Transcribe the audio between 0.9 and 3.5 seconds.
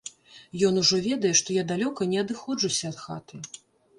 ведае, што я далёка не адыходжуся ад хаты.